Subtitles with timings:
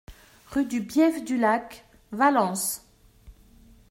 [0.47, 2.73] Rue Du Bief Du Lac, Vallans